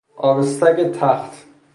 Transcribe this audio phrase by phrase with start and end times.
[0.17, 1.45] آبستگ تخت